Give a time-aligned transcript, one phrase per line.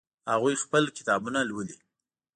[0.31, 1.77] هغوی خپلې کتابونه لولي